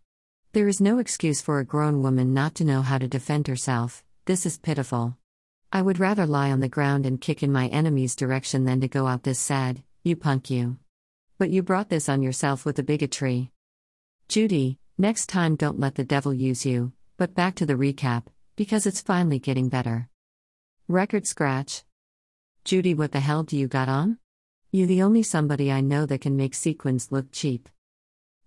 There 0.53 0.67
is 0.67 0.81
no 0.81 0.99
excuse 0.99 1.41
for 1.41 1.61
a 1.61 1.65
grown 1.65 2.03
woman 2.03 2.35
not 2.35 2.57
to 2.57 2.65
know 2.65 2.83
how 2.83 2.99
to 2.99 3.07
defend 3.07 3.47
herself, 3.47 4.03
this 4.25 4.47
is 4.47 4.57
pitiful. 4.57 5.17
I 5.73 5.83
would 5.83 5.99
rather 5.99 6.27
lie 6.27 6.53
on 6.53 6.61
the 6.61 6.69
ground 6.69 7.07
and 7.07 7.21
kick 7.21 7.43
in 7.43 7.51
my 7.51 7.67
enemy's 7.69 8.15
direction 8.15 8.65
than 8.65 8.81
to 8.81 8.89
go 8.89 9.09
out 9.09 9.25
this 9.25 9.41
sad, 9.41 9.83
you 10.05 10.15
punk 10.15 10.49
you. 10.49 10.79
But 11.39 11.51
you 11.51 11.63
brought 11.63 11.89
this 11.89 12.09
on 12.09 12.23
yourself 12.23 12.65
with 12.65 12.77
the 12.77 12.85
bigotry. 12.85 13.51
Judy, 14.29 14.79
next 14.97 15.27
time 15.27 15.57
don't 15.57 15.81
let 15.81 15.97
the 15.97 16.05
devil 16.05 16.33
use 16.33 16.65
you, 16.65 16.93
but 17.17 17.35
back 17.35 17.57
to 17.57 17.67
the 17.67 17.75
recap, 17.75 18.27
because 18.55 18.87
it's 18.87 19.01
finally 19.01 19.41
getting 19.41 19.69
better. 19.69 20.09
Record 20.87 21.27
scratch. 21.27 21.83
Judy, 22.65 22.95
what 22.95 23.11
the 23.11 23.21
hell 23.21 23.43
do 23.43 23.57
you 23.57 23.67
got 23.67 23.89
on? 23.89 24.19
You 24.71 24.87
the 24.87 25.03
only 25.03 25.25
somebody 25.25 25.73
I 25.73 25.81
know 25.81 26.07
that 26.07 26.21
can 26.21 26.37
make 26.37 26.55
sequins 26.55 27.11
look 27.11 27.33
cheap. 27.33 27.69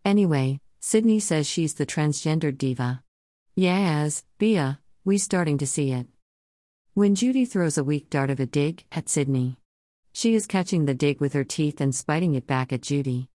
Anyway, 0.06 0.62
Sydney 0.80 1.20
says 1.20 1.48
she's 1.48 1.74
the 1.74 1.86
transgender 1.86 2.58
diva. 2.58 3.04
Yes, 3.56 4.24
Bia, 4.38 4.80
we 5.06 5.20
starting 5.20 5.60
to 5.60 5.68
see 5.68 5.92
it. 5.92 6.08
When 6.96 7.14
Judy 7.14 7.46
throws 7.46 7.78
a 7.78 7.84
weak 7.84 8.10
dart 8.10 8.32
of 8.32 8.40
a 8.40 8.48
dig 8.48 8.86
at 8.92 9.08
Sydney, 9.08 9.60
she 10.12 10.34
is 10.34 10.48
catching 10.48 10.86
the 10.86 10.96
dig 10.96 11.22
with 11.22 11.34
her 11.34 11.44
teeth 11.44 11.80
and 11.80 11.94
spiting 11.94 12.34
it 12.34 12.48
back 12.48 12.74
at 12.74 12.82
Judy. 12.82 13.30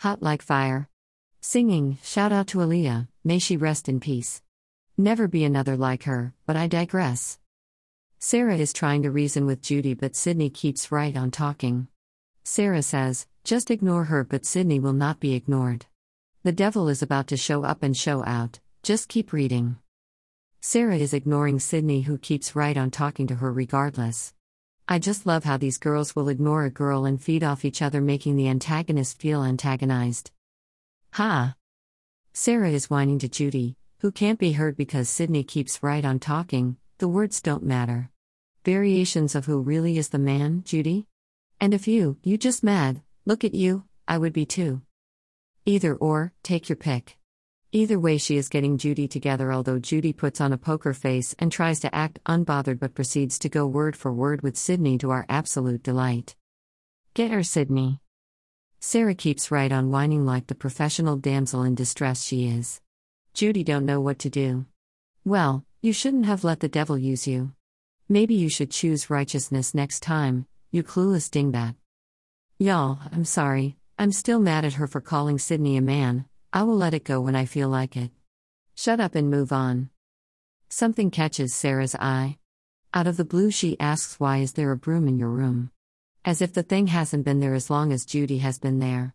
Hot 0.00 0.20
like 0.20 0.42
fire. 0.42 0.88
Singing, 1.40 1.98
shout 2.02 2.32
out 2.32 2.48
to 2.48 2.58
Aaliyah, 2.58 3.06
may 3.22 3.38
she 3.38 3.56
rest 3.56 3.88
in 3.88 4.00
peace. 4.00 4.42
Never 4.98 5.28
be 5.28 5.44
another 5.44 5.76
like 5.76 6.02
her, 6.04 6.34
but 6.44 6.56
I 6.56 6.66
digress. 6.66 7.38
Sarah 8.18 8.56
is 8.56 8.72
trying 8.72 9.02
to 9.02 9.10
reason 9.12 9.46
with 9.46 9.62
Judy, 9.62 9.94
but 9.94 10.16
Sydney 10.16 10.50
keeps 10.50 10.90
right 10.90 11.16
on 11.16 11.30
talking. 11.30 11.86
Sarah 12.42 12.82
says, 12.82 13.28
just 13.44 13.70
ignore 13.70 14.04
her, 14.04 14.24
but 14.24 14.44
Sydney 14.44 14.80
will 14.80 14.92
not 14.92 15.20
be 15.20 15.34
ignored. 15.34 15.86
The 16.42 16.50
devil 16.50 16.88
is 16.88 17.00
about 17.00 17.28
to 17.28 17.36
show 17.36 17.62
up 17.62 17.84
and 17.84 17.96
show 17.96 18.24
out, 18.24 18.58
just 18.82 19.08
keep 19.08 19.32
reading. 19.32 19.76
Sarah 20.64 20.96
is 20.98 21.12
ignoring 21.12 21.58
Sydney, 21.58 22.02
who 22.02 22.16
keeps 22.16 22.54
right 22.54 22.76
on 22.76 22.92
talking 22.92 23.26
to 23.26 23.34
her 23.34 23.52
regardless. 23.52 24.32
I 24.86 25.00
just 25.00 25.26
love 25.26 25.42
how 25.42 25.56
these 25.56 25.76
girls 25.76 26.14
will 26.14 26.28
ignore 26.28 26.64
a 26.64 26.70
girl 26.70 27.04
and 27.04 27.20
feed 27.20 27.42
off 27.42 27.64
each 27.64 27.82
other, 27.82 28.00
making 28.00 28.36
the 28.36 28.46
antagonist 28.46 29.18
feel 29.18 29.42
antagonized. 29.42 30.30
Ha! 31.14 31.56
Sarah 32.32 32.70
is 32.70 32.88
whining 32.88 33.18
to 33.18 33.28
Judy, 33.28 33.74
who 34.02 34.12
can't 34.12 34.38
be 34.38 34.52
heard 34.52 34.76
because 34.76 35.08
Sydney 35.08 35.42
keeps 35.42 35.82
right 35.82 36.04
on 36.04 36.20
talking, 36.20 36.76
the 36.98 37.08
words 37.08 37.40
don't 37.40 37.64
matter. 37.64 38.10
Variations 38.64 39.34
of 39.34 39.46
who 39.46 39.60
really 39.60 39.98
is 39.98 40.10
the 40.10 40.18
man, 40.20 40.62
Judy? 40.64 41.08
And 41.60 41.74
if 41.74 41.88
you, 41.88 42.18
you 42.22 42.38
just 42.38 42.62
mad, 42.62 43.02
look 43.26 43.42
at 43.42 43.52
you, 43.52 43.82
I 44.06 44.16
would 44.16 44.32
be 44.32 44.46
too. 44.46 44.82
Either 45.66 45.96
or, 45.96 46.32
take 46.44 46.68
your 46.68 46.76
pick. 46.76 47.18
Either 47.74 47.98
way, 47.98 48.18
she 48.18 48.36
is 48.36 48.50
getting 48.50 48.76
Judy 48.76 49.08
together, 49.08 49.50
although 49.50 49.78
Judy 49.78 50.12
puts 50.12 50.42
on 50.42 50.52
a 50.52 50.58
poker 50.58 50.92
face 50.92 51.34
and 51.38 51.50
tries 51.50 51.80
to 51.80 51.94
act 51.94 52.22
unbothered 52.26 52.78
but 52.78 52.94
proceeds 52.94 53.38
to 53.38 53.48
go 53.48 53.66
word 53.66 53.96
for 53.96 54.12
word 54.12 54.42
with 54.42 54.58
Sydney 54.58 54.98
to 54.98 55.10
our 55.10 55.24
absolute 55.30 55.82
delight. 55.82 56.36
Get 57.14 57.30
her, 57.30 57.42
Sydney. 57.42 58.00
Sarah 58.78 59.14
keeps 59.14 59.50
right 59.50 59.72
on 59.72 59.90
whining 59.90 60.26
like 60.26 60.48
the 60.48 60.54
professional 60.54 61.16
damsel 61.16 61.62
in 61.62 61.74
distress 61.74 62.22
she 62.22 62.46
is. 62.46 62.82
Judy 63.32 63.64
don't 63.64 63.86
know 63.86 64.02
what 64.02 64.18
to 64.18 64.28
do. 64.28 64.66
Well, 65.24 65.64
you 65.80 65.94
shouldn't 65.94 66.26
have 66.26 66.44
let 66.44 66.60
the 66.60 66.68
devil 66.68 66.98
use 66.98 67.26
you. 67.26 67.52
Maybe 68.06 68.34
you 68.34 68.50
should 68.50 68.70
choose 68.70 69.08
righteousness 69.08 69.72
next 69.72 70.00
time, 70.00 70.46
you 70.70 70.82
clueless 70.82 71.30
dingbat. 71.30 71.76
Y'all, 72.58 72.98
I'm 73.10 73.24
sorry, 73.24 73.76
I'm 73.98 74.12
still 74.12 74.40
mad 74.40 74.66
at 74.66 74.74
her 74.74 74.86
for 74.86 75.00
calling 75.00 75.38
Sydney 75.38 75.78
a 75.78 75.80
man, 75.80 76.26
I 76.54 76.64
will 76.64 76.76
let 76.76 76.92
it 76.92 77.04
go 77.04 77.18
when 77.18 77.34
I 77.34 77.46
feel 77.46 77.70
like 77.70 77.96
it. 77.96 78.10
Shut 78.74 79.00
up 79.00 79.14
and 79.14 79.30
move 79.30 79.52
on. 79.52 79.88
Something 80.68 81.10
catches 81.10 81.54
Sarah's 81.54 81.94
eye. 81.94 82.36
Out 82.92 83.06
of 83.06 83.16
the 83.16 83.24
blue, 83.24 83.50
she 83.50 83.80
asks, 83.80 84.20
Why 84.20 84.38
is 84.38 84.52
there 84.52 84.70
a 84.70 84.76
broom 84.76 85.08
in 85.08 85.18
your 85.18 85.30
room? 85.30 85.70
As 86.26 86.42
if 86.42 86.52
the 86.52 86.62
thing 86.62 86.88
hasn't 86.88 87.24
been 87.24 87.40
there 87.40 87.54
as 87.54 87.70
long 87.70 87.90
as 87.90 88.04
Judy 88.04 88.38
has 88.38 88.58
been 88.58 88.80
there. 88.80 89.14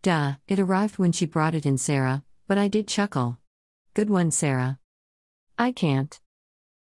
Duh, 0.00 0.36
it 0.46 0.58
arrived 0.58 0.96
when 0.96 1.12
she 1.12 1.26
brought 1.26 1.54
it 1.54 1.66
in, 1.66 1.76
Sarah, 1.76 2.24
but 2.46 2.56
I 2.56 2.68
did 2.68 2.88
chuckle. 2.88 3.36
Good 3.92 4.08
one, 4.08 4.30
Sarah. 4.30 4.78
I 5.58 5.72
can't. 5.72 6.18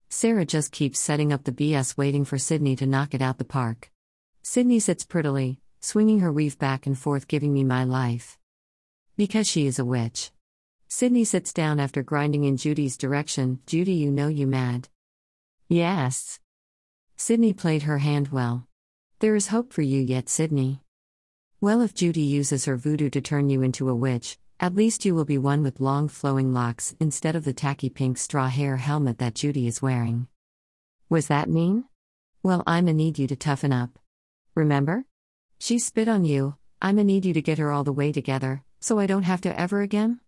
Sarah 0.07 0.45
just 0.45 0.71
keeps 0.71 0.99
setting 0.99 1.33
up 1.33 1.43
the 1.43 1.51
BS 1.51 1.97
waiting 1.97 2.23
for 2.23 2.37
Sydney 2.37 2.77
to 2.77 2.85
knock 2.85 3.13
it 3.13 3.21
out 3.21 3.37
the 3.37 3.43
park. 3.43 3.91
Sydney 4.43 4.79
sits 4.79 5.03
prettily, 5.03 5.59
swinging 5.81 6.21
her 6.21 6.31
weave 6.31 6.57
back 6.57 6.85
and 6.85 6.97
forth, 6.97 7.27
giving 7.27 7.51
me 7.51 7.65
my 7.65 7.83
life. 7.83 8.37
Because 9.19 9.49
she 9.49 9.67
is 9.67 9.77
a 9.79 9.83
witch. 9.83 10.31
Sydney 10.87 11.25
sits 11.25 11.51
down 11.51 11.77
after 11.77 12.01
grinding 12.01 12.45
in 12.45 12.55
Judy's 12.55 12.95
direction. 12.95 13.59
Judy, 13.65 13.95
you 13.95 14.11
know 14.11 14.29
you 14.29 14.47
mad. 14.47 14.87
Yes. 15.67 16.39
Sydney 17.17 17.51
played 17.51 17.81
her 17.81 17.97
hand 17.97 18.29
well. 18.29 18.65
There 19.19 19.35
is 19.35 19.47
hope 19.47 19.73
for 19.73 19.81
you 19.81 19.99
yet, 19.99 20.29
Sydney. 20.29 20.79
Well, 21.59 21.81
if 21.81 21.93
Judy 21.93 22.21
uses 22.21 22.63
her 22.63 22.77
voodoo 22.77 23.09
to 23.09 23.19
turn 23.19 23.49
you 23.49 23.61
into 23.61 23.89
a 23.89 23.93
witch, 23.93 24.37
at 24.57 24.73
least 24.73 25.03
you 25.03 25.13
will 25.13 25.25
be 25.25 25.37
one 25.37 25.63
with 25.63 25.81
long 25.81 26.07
flowing 26.07 26.53
locks 26.53 26.95
instead 27.01 27.35
of 27.35 27.43
the 27.43 27.51
tacky 27.51 27.89
pink 27.89 28.17
straw 28.17 28.47
hair 28.47 28.77
helmet 28.77 29.17
that 29.17 29.35
Judy 29.35 29.67
is 29.67 29.81
wearing. 29.81 30.29
Was 31.09 31.27
that 31.27 31.49
mean? 31.49 31.83
Well, 32.41 32.63
I'ma 32.65 32.93
need 32.93 33.19
you 33.19 33.27
to 33.27 33.35
toughen 33.35 33.73
up. 33.73 33.99
Remember? 34.55 35.03
She 35.59 35.77
spit 35.77 36.07
on 36.07 36.23
you, 36.23 36.55
I'ma 36.81 37.03
need 37.03 37.25
you 37.25 37.33
to 37.33 37.41
get 37.41 37.57
her 37.57 37.69
all 37.69 37.83
the 37.83 37.91
way 37.91 38.13
together, 38.13 38.63
so 38.79 38.99
I 38.99 39.07
don't 39.07 39.23
have 39.23 39.41
to 39.41 39.59
ever 39.59 39.81
again? 39.81 40.19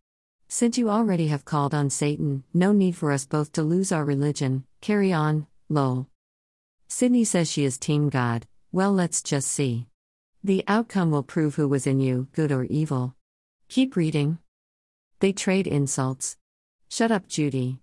Since 0.47 0.77
you 0.77 0.89
already 0.89 1.27
have 1.27 1.45
called 1.45 1.73
on 1.73 1.89
Satan, 1.89 2.43
no 2.53 2.71
need 2.71 2.95
for 2.95 3.11
us 3.11 3.25
both 3.25 3.51
to 3.53 3.63
lose 3.63 3.91
our 3.91 4.03
religion, 4.03 4.65
carry 4.81 5.13
on, 5.13 5.47
lol. 5.69 6.07
Sydney 6.87 7.23
says 7.23 7.49
she 7.49 7.63
is 7.63 7.77
Team 7.77 8.09
God, 8.09 8.45
well, 8.71 8.91
let's 8.91 9.21
just 9.21 9.47
see. 9.49 9.87
The 10.43 10.63
outcome 10.67 11.11
will 11.11 11.23
prove 11.23 11.55
who 11.55 11.67
was 11.67 11.85
in 11.85 11.99
you, 11.99 12.27
good 12.33 12.51
or 12.51 12.63
evil. 12.63 13.15
Keep 13.69 13.95
reading. 13.95 14.39
They 15.19 15.31
trade 15.31 15.67
insults. 15.67 16.37
Shut 16.89 17.11
up, 17.11 17.27
Judy. 17.27 17.79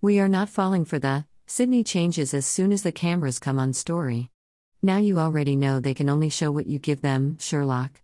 We 0.00 0.18
are 0.18 0.28
not 0.28 0.48
falling 0.48 0.84
for 0.84 0.98
the 0.98 1.26
Sydney 1.46 1.84
changes 1.84 2.34
as 2.34 2.46
soon 2.46 2.72
as 2.72 2.82
the 2.82 2.92
cameras 2.92 3.38
come 3.38 3.58
on 3.58 3.72
story. 3.72 4.30
Now 4.82 4.98
you 4.98 5.18
already 5.18 5.54
know 5.54 5.80
they 5.80 5.94
can 5.94 6.08
only 6.08 6.28
show 6.28 6.50
what 6.50 6.66
you 6.66 6.78
give 6.78 7.00
them, 7.00 7.36
Sherlock. 7.38 8.00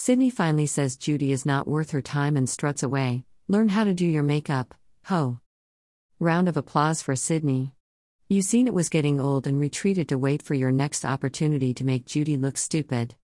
Sydney 0.00 0.30
finally 0.30 0.66
says 0.66 0.96
Judy 0.96 1.32
is 1.32 1.44
not 1.44 1.66
worth 1.66 1.90
her 1.90 2.00
time 2.00 2.36
and 2.36 2.48
struts 2.48 2.84
away. 2.84 3.24
Learn 3.48 3.70
how 3.70 3.82
to 3.82 3.92
do 3.92 4.06
your 4.06 4.22
makeup, 4.22 4.72
ho. 5.06 5.40
Round 6.20 6.48
of 6.48 6.56
applause 6.56 7.02
for 7.02 7.16
Sydney. 7.16 7.74
You 8.28 8.40
seen 8.40 8.68
it 8.68 8.72
was 8.72 8.88
getting 8.88 9.20
old 9.20 9.44
and 9.44 9.58
retreated 9.58 10.08
to 10.08 10.16
wait 10.16 10.40
for 10.40 10.54
your 10.54 10.70
next 10.70 11.04
opportunity 11.04 11.74
to 11.74 11.84
make 11.84 12.06
Judy 12.06 12.36
look 12.36 12.56
stupid. 12.58 13.16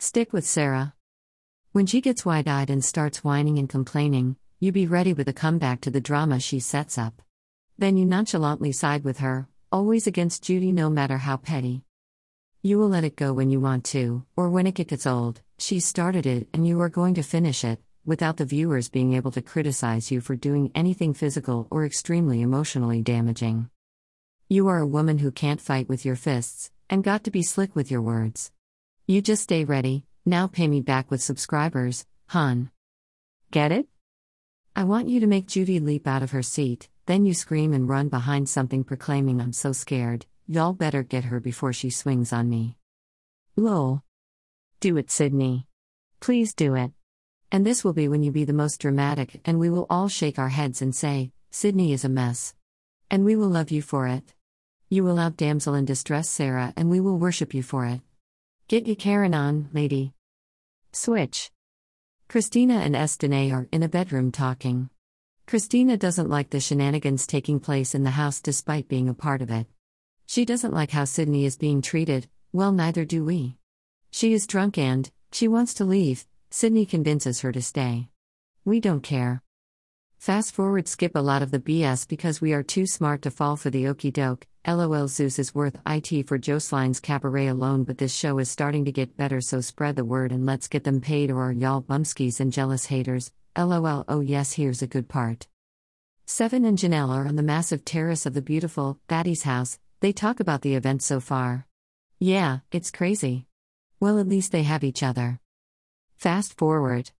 Stick 0.00 0.32
with 0.32 0.44
Sarah. 0.44 0.94
When 1.70 1.86
she 1.86 2.00
gets 2.00 2.26
wide 2.26 2.48
eyed 2.48 2.68
and 2.68 2.84
starts 2.84 3.22
whining 3.22 3.60
and 3.60 3.68
complaining, 3.68 4.34
you 4.58 4.72
be 4.72 4.88
ready 4.88 5.12
with 5.12 5.28
a 5.28 5.32
comeback 5.32 5.80
to 5.82 5.90
the 5.92 6.00
drama 6.00 6.40
she 6.40 6.58
sets 6.58 6.98
up. 6.98 7.22
Then 7.78 7.96
you 7.96 8.06
nonchalantly 8.06 8.72
side 8.72 9.04
with 9.04 9.18
her, 9.18 9.46
always 9.70 10.08
against 10.08 10.42
Judy 10.42 10.72
no 10.72 10.90
matter 10.90 11.18
how 11.18 11.36
petty. 11.36 11.84
You 12.64 12.78
will 12.78 12.90
let 12.90 13.02
it 13.02 13.16
go 13.16 13.32
when 13.32 13.50
you 13.50 13.58
want 13.58 13.84
to, 13.86 14.24
or 14.36 14.48
when 14.48 14.68
it 14.68 14.76
gets 14.76 15.04
old. 15.04 15.40
She 15.58 15.80
started 15.80 16.26
it 16.26 16.46
and 16.54 16.64
you 16.64 16.80
are 16.80 16.88
going 16.88 17.14
to 17.14 17.22
finish 17.24 17.64
it, 17.64 17.80
without 18.04 18.36
the 18.36 18.44
viewers 18.44 18.88
being 18.88 19.14
able 19.14 19.32
to 19.32 19.42
criticize 19.42 20.12
you 20.12 20.20
for 20.20 20.36
doing 20.36 20.70
anything 20.72 21.12
physical 21.12 21.66
or 21.72 21.84
extremely 21.84 22.40
emotionally 22.40 23.02
damaging. 23.02 23.68
You 24.48 24.68
are 24.68 24.78
a 24.78 24.86
woman 24.86 25.18
who 25.18 25.32
can't 25.32 25.60
fight 25.60 25.88
with 25.88 26.04
your 26.04 26.14
fists, 26.14 26.70
and 26.88 27.02
got 27.02 27.24
to 27.24 27.32
be 27.32 27.42
slick 27.42 27.74
with 27.74 27.90
your 27.90 28.00
words. 28.00 28.52
You 29.08 29.22
just 29.22 29.42
stay 29.42 29.64
ready, 29.64 30.04
now 30.24 30.46
pay 30.46 30.68
me 30.68 30.80
back 30.80 31.10
with 31.10 31.20
subscribers, 31.20 32.06
hon. 32.28 32.70
Get 33.50 33.72
it? 33.72 33.88
I 34.76 34.84
want 34.84 35.08
you 35.08 35.18
to 35.18 35.26
make 35.26 35.48
Judy 35.48 35.80
leap 35.80 36.06
out 36.06 36.22
of 36.22 36.30
her 36.30 36.44
seat, 36.44 36.88
then 37.06 37.24
you 37.24 37.34
scream 37.34 37.72
and 37.72 37.88
run 37.88 38.08
behind 38.08 38.48
something 38.48 38.84
proclaiming, 38.84 39.40
I'm 39.40 39.52
so 39.52 39.72
scared, 39.72 40.26
y'all 40.46 40.72
better 40.72 41.02
get 41.02 41.24
her 41.24 41.40
before 41.40 41.72
she 41.72 41.90
swings 41.90 42.32
on 42.32 42.48
me. 42.48 42.76
Lol. 43.56 44.02
Do 44.80 44.96
it, 44.96 45.10
Sydney. 45.10 45.66
Please 46.20 46.54
do 46.54 46.74
it. 46.74 46.92
And 47.50 47.66
this 47.66 47.84
will 47.84 47.92
be 47.92 48.08
when 48.08 48.22
you 48.22 48.32
be 48.32 48.44
the 48.44 48.52
most 48.52 48.80
dramatic, 48.80 49.40
and 49.44 49.58
we 49.58 49.70
will 49.70 49.86
all 49.90 50.08
shake 50.08 50.38
our 50.38 50.48
heads 50.48 50.80
and 50.82 50.94
say, 50.94 51.32
Sydney 51.50 51.92
is 51.92 52.04
a 52.04 52.08
mess. 52.08 52.54
And 53.10 53.24
we 53.24 53.36
will 53.36 53.48
love 53.48 53.70
you 53.70 53.82
for 53.82 54.06
it. 54.06 54.34
You 54.88 55.04
will 55.04 55.18
out 55.18 55.36
damsel 55.36 55.74
in 55.74 55.84
distress 55.84 56.30
Sarah, 56.30 56.72
and 56.76 56.90
we 56.90 57.00
will 57.00 57.18
worship 57.18 57.54
you 57.54 57.62
for 57.62 57.84
it. 57.86 58.00
Get 58.68 58.86
your 58.86 58.96
Karen 58.96 59.34
on, 59.34 59.68
lady. 59.72 60.14
Switch. 60.92 61.50
Christina 62.28 62.74
and 62.76 62.96
Estine 62.96 63.52
are 63.52 63.68
in 63.70 63.82
a 63.82 63.88
bedroom 63.88 64.32
talking. 64.32 64.88
Christina 65.46 65.96
doesn't 65.96 66.30
like 66.30 66.50
the 66.50 66.60
shenanigans 66.60 67.26
taking 67.26 67.60
place 67.60 67.94
in 67.94 68.04
the 68.04 68.10
house 68.10 68.40
despite 68.40 68.88
being 68.88 69.08
a 69.08 69.14
part 69.14 69.42
of 69.42 69.50
it. 69.50 69.66
She 70.32 70.46
doesn't 70.46 70.72
like 70.72 70.92
how 70.92 71.04
Sydney 71.04 71.44
is 71.44 71.58
being 71.58 71.82
treated, 71.82 72.26
well, 72.54 72.72
neither 72.72 73.04
do 73.04 73.22
we. 73.22 73.58
She 74.10 74.32
is 74.32 74.46
drunk 74.46 74.78
and, 74.78 75.10
she 75.30 75.46
wants 75.46 75.74
to 75.74 75.84
leave, 75.84 76.24
Sydney 76.48 76.86
convinces 76.86 77.42
her 77.42 77.52
to 77.52 77.60
stay. 77.60 78.08
We 78.64 78.80
don't 78.80 79.02
care. 79.02 79.42
Fast 80.16 80.54
forward 80.54 80.88
skip 80.88 81.14
a 81.16 81.20
lot 81.20 81.42
of 81.42 81.50
the 81.50 81.58
BS 81.58 82.08
because 82.08 82.40
we 82.40 82.54
are 82.54 82.62
too 82.62 82.86
smart 82.86 83.20
to 83.20 83.30
fall 83.30 83.56
for 83.56 83.68
the 83.68 83.86
okey 83.88 84.10
doke. 84.10 84.46
LOL 84.66 85.06
Zeus 85.06 85.38
is 85.38 85.54
worth 85.54 85.76
IT 85.86 86.26
for 86.26 86.38
Joseline's 86.38 86.98
cabaret 86.98 87.48
alone, 87.48 87.84
but 87.84 87.98
this 87.98 88.14
show 88.14 88.38
is 88.38 88.50
starting 88.50 88.86
to 88.86 88.90
get 88.90 89.18
better, 89.18 89.42
so 89.42 89.60
spread 89.60 89.96
the 89.96 90.02
word 90.02 90.32
and 90.32 90.46
let's 90.46 90.66
get 90.66 90.84
them 90.84 91.02
paid 91.02 91.30
or 91.30 91.42
are 91.42 91.52
y'all 91.52 91.82
bumskis 91.82 92.40
and 92.40 92.54
jealous 92.54 92.86
haters. 92.86 93.32
LOL 93.54 94.06
oh 94.08 94.20
yes, 94.20 94.54
here's 94.54 94.80
a 94.80 94.86
good 94.86 95.10
part. 95.10 95.46
Seven 96.24 96.64
and 96.64 96.78
Janelle 96.78 97.10
are 97.10 97.26
on 97.26 97.36
the 97.36 97.42
massive 97.42 97.84
terrace 97.84 98.24
of 98.24 98.32
the 98.32 98.40
beautiful 98.40 98.98
Batty's 99.08 99.42
house. 99.42 99.78
They 100.02 100.12
talk 100.12 100.40
about 100.40 100.62
the 100.62 100.74
event 100.74 101.00
so 101.00 101.20
far. 101.20 101.68
Yeah, 102.18 102.58
it's 102.72 102.90
crazy. 102.90 103.46
Well, 104.00 104.18
at 104.18 104.26
least 104.26 104.50
they 104.50 104.64
have 104.64 104.82
each 104.82 105.00
other. 105.00 105.38
Fast 106.16 106.58
forward. 106.58 107.12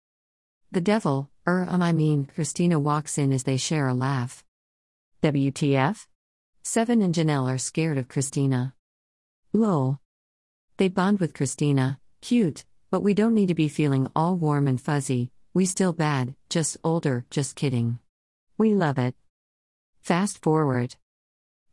The 0.72 0.80
devil, 0.80 1.30
er, 1.46 1.64
um, 1.70 1.80
I 1.80 1.92
mean, 1.92 2.24
Christina 2.34 2.80
walks 2.80 3.18
in 3.18 3.32
as 3.32 3.44
they 3.44 3.56
share 3.56 3.86
a 3.86 3.94
laugh. 3.94 4.42
WTF? 5.22 6.08
Seven 6.64 7.02
and 7.02 7.14
Janelle 7.14 7.54
are 7.54 7.56
scared 7.56 7.98
of 7.98 8.08
Christina. 8.08 8.74
Lol. 9.52 10.00
They 10.76 10.88
bond 10.88 11.20
with 11.20 11.34
Christina, 11.34 12.00
cute, 12.20 12.64
but 12.90 13.04
we 13.04 13.14
don't 13.14 13.34
need 13.34 13.46
to 13.46 13.54
be 13.54 13.68
feeling 13.68 14.10
all 14.16 14.34
warm 14.34 14.66
and 14.66 14.80
fuzzy, 14.80 15.30
we 15.54 15.66
still 15.66 15.92
bad, 15.92 16.34
just 16.50 16.78
older, 16.82 17.26
just 17.30 17.54
kidding. 17.54 18.00
We 18.58 18.74
love 18.74 18.98
it. 18.98 19.14
Fast 20.00 20.42
forward. 20.42 20.96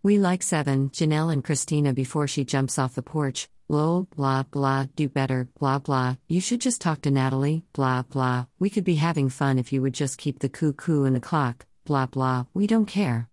We 0.02 0.18
like 0.18 0.44
Seven, 0.44 0.92
Janelle, 0.92 1.34
and 1.34 1.44
Christina 1.44 1.92
before 1.92 2.26
she 2.26 2.46
jumps 2.46 2.80
off 2.80 2.96
the 2.96 3.02
porch, 3.02 3.50
lol, 3.68 4.08
blah, 4.16 4.44
blah, 4.44 4.86
do 4.96 5.10
better, 5.10 5.50
blah, 5.60 5.80
blah, 5.80 6.16
you 6.30 6.40
should 6.40 6.62
just 6.62 6.80
talk 6.80 7.02
to 7.02 7.12
Natalie, 7.12 7.66
blah, 7.74 8.04
blah, 8.04 8.46
we 8.60 8.70
could 8.70 8.86
be 8.86 8.96
having 8.96 9.28
fun 9.28 9.60
if 9.60 9.74
you 9.74 9.82
would 9.82 9.94
just 9.94 10.18
keep 10.18 10.40
the 10.40 10.48
cuckoo 10.48 11.04
in 11.04 11.12
the 11.12 11.20
clock, 11.20 11.66
blah, 11.84 12.06
blah, 12.06 12.46
we 12.54 12.66
don't 12.66 12.86
care. 12.86 13.28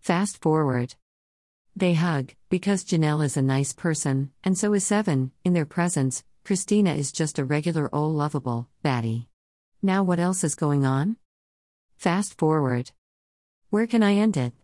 Fast 0.00 0.42
forward. 0.42 0.96
They 1.76 1.94
hug, 1.94 2.32
because 2.48 2.84
Janelle 2.84 3.24
is 3.24 3.36
a 3.36 3.42
nice 3.42 3.72
person, 3.72 4.32
and 4.42 4.58
so 4.58 4.74
is 4.74 4.84
Seven, 4.84 5.30
in 5.44 5.52
their 5.52 5.64
presence, 5.64 6.24
Christina 6.44 6.94
is 6.94 7.12
just 7.12 7.38
a 7.38 7.44
regular 7.44 7.88
old 7.94 8.16
lovable, 8.16 8.68
batty. 8.82 9.28
Now 9.80 10.02
what 10.02 10.18
else 10.18 10.42
is 10.42 10.56
going 10.56 10.84
on? 10.84 11.18
Fast 11.98 12.36
forward. 12.36 12.90
Where 13.70 13.86
can 13.86 14.02
I 14.02 14.14
end 14.14 14.36
it? 14.36 14.54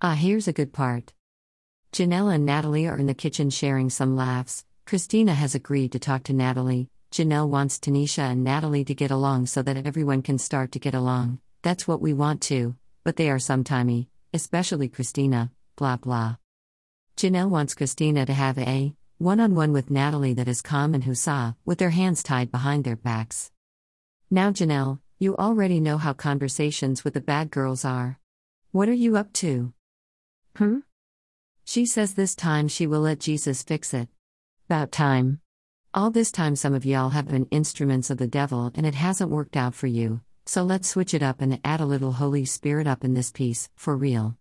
Ah, 0.00 0.14
here's 0.14 0.46
a 0.46 0.52
good 0.52 0.72
part. 0.72 1.12
Janelle 1.92 2.32
and 2.32 2.46
Natalie 2.46 2.86
are 2.86 2.96
in 2.96 3.06
the 3.06 3.14
kitchen 3.14 3.50
sharing 3.50 3.90
some 3.90 4.14
laughs. 4.14 4.64
Christina 4.86 5.34
has 5.34 5.56
agreed 5.56 5.90
to 5.90 5.98
talk 5.98 6.22
to 6.24 6.32
Natalie. 6.32 6.88
Janelle 7.10 7.48
wants 7.48 7.80
Tanisha 7.80 8.30
and 8.30 8.44
Natalie 8.44 8.84
to 8.84 8.94
get 8.94 9.10
along 9.10 9.46
so 9.46 9.60
that 9.60 9.84
everyone 9.84 10.22
can 10.22 10.38
start 10.38 10.70
to 10.70 10.78
get 10.78 10.94
along. 10.94 11.40
That's 11.62 11.88
what 11.88 12.00
we 12.00 12.14
want 12.14 12.40
to, 12.42 12.76
but 13.02 13.16
they 13.16 13.28
are 13.28 13.38
sometimey, 13.38 14.06
especially 14.32 14.88
Christina, 14.88 15.50
blah 15.74 15.96
blah. 15.96 16.36
Janelle 17.16 17.50
wants 17.50 17.74
Christina 17.74 18.24
to 18.24 18.32
have 18.34 18.56
a 18.56 18.94
one 19.16 19.40
on 19.40 19.56
one 19.56 19.72
with 19.72 19.90
Natalie 19.90 20.34
that 20.34 20.46
is 20.46 20.62
calm 20.62 20.94
and 20.94 21.02
husa, 21.02 21.56
with 21.64 21.78
their 21.78 21.90
hands 21.90 22.22
tied 22.22 22.52
behind 22.52 22.84
their 22.84 22.94
backs. 22.94 23.50
Now, 24.30 24.52
Janelle, 24.52 25.00
you 25.18 25.36
already 25.36 25.80
know 25.80 25.98
how 25.98 26.12
conversations 26.12 27.02
with 27.02 27.14
the 27.14 27.20
bad 27.20 27.50
girls 27.50 27.84
are. 27.84 28.20
What 28.70 28.88
are 28.88 28.92
you 28.92 29.16
up 29.16 29.32
to? 29.42 29.72
Hmm? 30.58 30.78
She 31.64 31.86
says 31.86 32.14
this 32.14 32.34
time 32.34 32.66
she 32.66 32.88
will 32.88 33.02
let 33.02 33.20
Jesus 33.20 33.62
fix 33.62 33.94
it. 33.94 34.08
About 34.68 34.90
time. 34.90 35.40
All 35.94 36.10
this 36.10 36.32
time, 36.32 36.56
some 36.56 36.74
of 36.74 36.84
y'all 36.84 37.10
have 37.10 37.28
been 37.28 37.46
instruments 37.52 38.10
of 38.10 38.18
the 38.18 38.26
devil 38.26 38.72
and 38.74 38.84
it 38.84 38.96
hasn't 38.96 39.30
worked 39.30 39.56
out 39.56 39.72
for 39.72 39.86
you, 39.86 40.20
so 40.46 40.64
let's 40.64 40.88
switch 40.88 41.14
it 41.14 41.22
up 41.22 41.40
and 41.40 41.60
add 41.62 41.80
a 41.80 41.86
little 41.86 42.10
Holy 42.10 42.44
Spirit 42.44 42.88
up 42.88 43.04
in 43.04 43.14
this 43.14 43.30
piece, 43.30 43.70
for 43.76 43.96
real. 43.96 44.36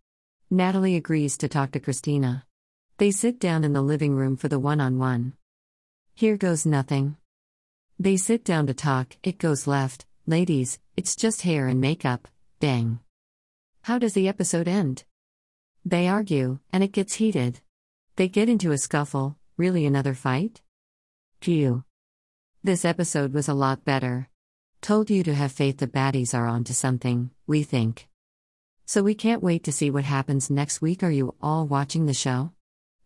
Natalie 0.50 0.96
agrees 0.96 1.38
to 1.38 1.48
talk 1.48 1.72
to 1.74 1.80
Christina. 1.80 2.46
They 2.98 3.12
sit 3.12 3.40
down 3.40 3.64
in 3.64 3.74
the 3.74 3.84
living 3.84 4.16
room 4.16 4.38
for 4.38 4.48
the 4.48 4.60
one 4.60 4.82
on 4.82 4.98
one. 4.98 5.34
Here 6.16 6.36
goes 6.36 6.66
nothing. 6.66 7.16
They 8.00 8.18
sit 8.18 8.44
down 8.44 8.66
to 8.66 8.74
talk, 8.74 9.18
it 9.22 9.38
goes 9.38 9.68
left, 9.68 10.08
ladies, 10.26 10.80
it's 10.96 11.16
just 11.16 11.44
hair 11.44 11.68
and 11.68 11.80
makeup, 11.80 12.28
bang. 12.60 13.02
How 13.84 14.00
does 14.00 14.16
the 14.16 14.28
episode 14.28 14.68
end? 14.68 15.04
They 15.89 16.10
argue, 16.10 16.60
and 16.74 16.84
it 16.84 16.91
gets 16.91 17.13
heated. 17.13 17.62
They 18.17 18.27
get 18.27 18.50
into 18.50 18.74
a 18.74 18.77
scuffle, 18.77 19.38
really 19.56 19.86
another 19.86 20.13
fight? 20.13 20.62
Phew. 21.39 21.86
This 22.62 22.84
episode 22.84 23.34
was 23.34 23.48
a 23.48 23.53
lot 23.53 23.86
better. 23.86 24.27
Told 24.82 25.10
you 25.10 25.24
to 25.24 25.34
have 25.34 25.53
faith 25.53 25.77
the 25.77 25.88
baddies 25.88 26.38
are 26.38 26.46
onto 26.46 26.74
something, 26.74 27.29
we 27.48 27.63
think. 27.63 28.10
So 28.86 29.01
we 29.01 29.15
can't 29.15 29.41
wait 29.41 29.63
to 29.63 29.72
see 29.72 29.89
what 29.89 30.03
happens 30.03 30.50
next 30.50 30.82
week. 30.82 31.03
Are 31.03 31.10
you 31.10 31.36
all 31.41 31.65
watching 31.65 32.06
the 32.06 32.13
show? 32.13 32.51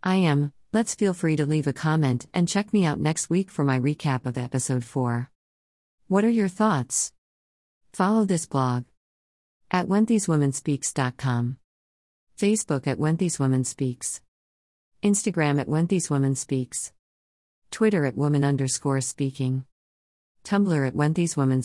I 0.02 0.16
am. 0.16 0.52
Let's 0.74 0.96
feel 0.96 1.14
free 1.14 1.36
to 1.36 1.46
leave 1.46 1.68
a 1.68 1.74
comment 1.74 2.26
and 2.34 2.48
check 2.48 2.74
me 2.74 2.84
out 2.84 3.00
next 3.00 3.30
week 3.30 3.52
for 3.52 3.64
my 3.64 3.80
recap 3.80 4.26
of 4.26 4.40
episode 4.40 4.84
4. 4.84 5.30
What 6.08 6.26
are 6.26 6.30
your 6.30 6.50
thoughts? 6.50 7.14
Follow 7.94 8.26
this 8.26 8.48
blog 8.48 8.86
at 9.70 9.86
whenthesewomen 9.86 11.61
Facebook 12.42 12.88
at 12.88 12.98
whenthesewomen 12.98 13.64
Instagram 15.04 15.60
at 15.62 15.68
whenthesewomen 15.68 16.36
Twitter 17.70 18.08
at 18.08 18.18
woman 18.18 18.44
underscore 18.44 19.00
speaking. 19.00 19.64
Tumblr 20.44 20.88
at 20.88 20.96
whenthesewomen 20.96 21.64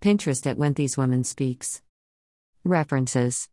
Pinterest 0.00 0.46
at 0.46 0.58
whenthesewomen 0.58 1.26
References. 2.62 3.48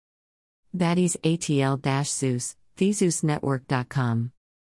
Baddies 0.77 1.17
ATL 1.23 1.81
Zeus 2.19 2.55
thezeusnetwork.com 2.77 4.31